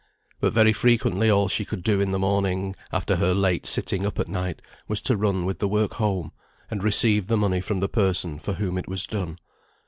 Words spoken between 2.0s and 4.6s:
in the morning, after her late sitting up at night,